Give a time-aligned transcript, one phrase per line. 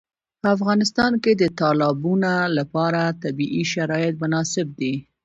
[0.41, 4.93] په افغانستان کې د تالابونه لپاره طبیعي شرایط مناسب دي.